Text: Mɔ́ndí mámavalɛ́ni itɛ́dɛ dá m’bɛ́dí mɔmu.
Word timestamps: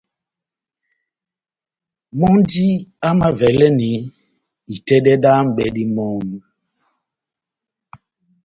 Mɔ́ndí 2.17 2.65
mámavalɛ́ni 3.01 3.89
itɛ́dɛ 4.73 5.13
dá 5.23 5.31
m’bɛ́dí 5.45 5.83
mɔmu. 5.95 6.37